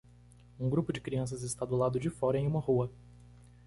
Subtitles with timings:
[0.59, 2.89] Um grupo de crianças está do lado de fora em uma rua.